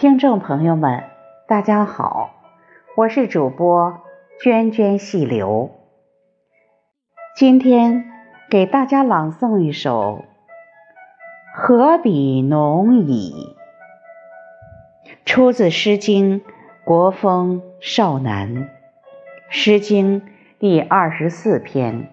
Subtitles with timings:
[0.00, 1.04] 听众朋友们，
[1.46, 2.30] 大家好，
[2.96, 4.00] 我是主播
[4.42, 5.72] 涓涓细流。
[7.36, 8.06] 今天
[8.48, 10.24] 给大家朗诵一首
[11.54, 13.54] 《何比浓矣》，
[15.26, 16.40] 出自《诗经·
[16.82, 18.54] 国风·少南》，
[19.50, 20.22] 《诗经》
[20.58, 22.08] 第二十四篇。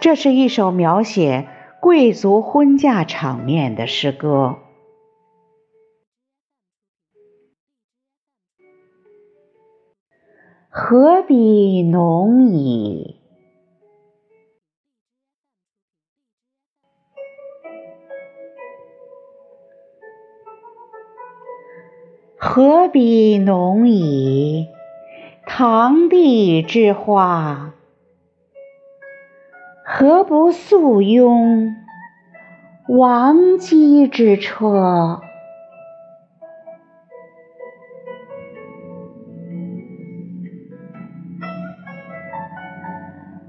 [0.00, 1.48] 这是一首描写
[1.80, 4.58] 贵族婚嫁场面的诗歌。
[10.74, 13.20] 何比浓矣？
[22.38, 24.66] 何比浓矣？
[25.44, 27.74] 堂棣之花，
[29.84, 31.76] 何不素拥
[32.88, 35.20] 王姬之车？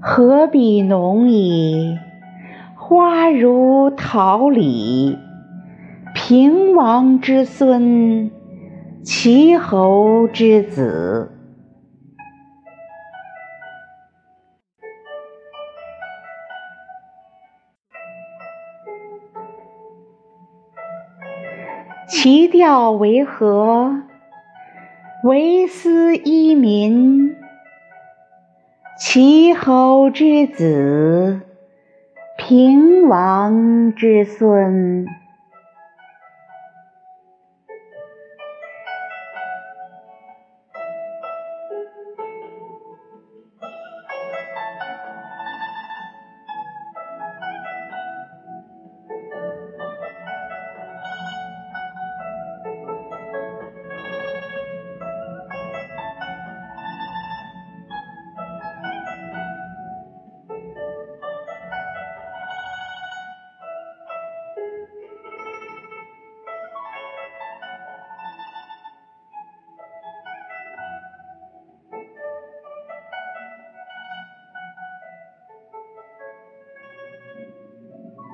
[0.06, 1.98] 何比浓矣？
[2.76, 5.18] 花如桃李，
[6.14, 8.30] 平王之孙，
[9.02, 11.32] 齐侯之子。
[22.06, 24.02] 其调为何？
[25.24, 27.34] 为斯伊民。
[28.96, 31.40] 齐侯之子，
[32.38, 35.04] 平王之孙。